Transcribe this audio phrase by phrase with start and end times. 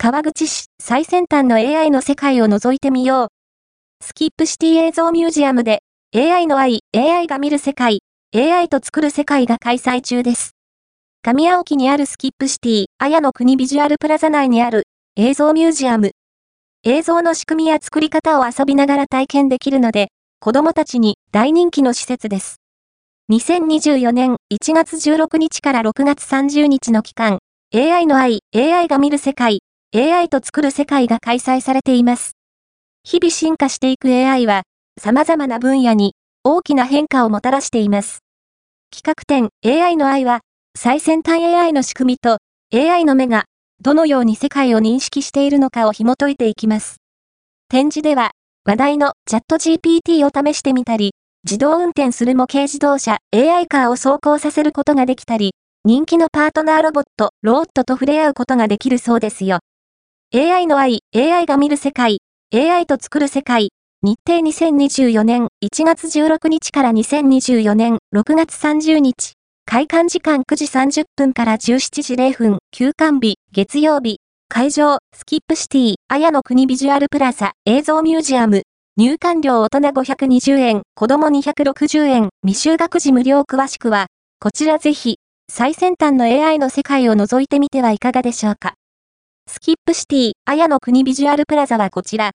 [0.00, 3.28] 川口市最先端の AI の世界を覗いてみよう。
[4.00, 5.82] スキップシティ映像ミュージアムで
[6.14, 10.52] AI の愛、AI が見る世界、AI と作る世界が開催中です。
[11.24, 14.84] 上青木にあるスキップシティ、綾の国ビジュアルプラザ内にある
[15.16, 16.12] 映像ミュージアム。
[16.84, 22.60] 映像の仕組みや作り方を遊びながら体験できるので、子供たちに大人気の施設です。
[23.32, 27.40] 2024年1月16日から6月30日の期間、
[27.74, 29.58] AI の愛、AI が見る世界、
[29.96, 32.32] AI と作る世界が開催されています。
[33.04, 34.64] 日々進化していく AI は、
[35.00, 36.12] 様々な分野に
[36.44, 38.18] 大きな変化をもたらしています。
[38.94, 40.40] 企画展 AI の愛は、
[40.76, 42.36] 最先端 AI の仕組みと
[42.70, 43.46] AI の目が
[43.80, 46.96] どのように世界を認識しているのかを紐解いていきます。
[47.70, 48.32] 展示では、
[48.66, 51.12] 話題のチャット GPT を試してみたり、
[51.44, 55.52] 自動運転する模型自動車 AI カーを走行させることができたり、
[55.86, 59.60] 人気のパートナーロボット、ローットと触れ合うことができるそうですよ。
[60.30, 62.18] AI の愛、AI が見る世界、
[62.54, 63.70] AI と作る世界、
[64.02, 69.32] 日程2024年1月16日から2024年6月30日、
[69.64, 74.18] 開館時間9時30分から17時0分、休館日、月曜日、
[74.50, 78.64] 会場、スキップシティ、綾の国ビジュアルプラザ、映像ミュージアム、
[78.98, 84.08] 入館料大人520円、子供260円、未就学時無料詳しくは、
[84.40, 85.16] こちらぜひ、
[85.50, 88.77] 最先端の AI の世界を覗いてみてはいかがでしょうか。
[89.50, 92.26] スキップシティ、綾の国ビジュアルプラザはこちら、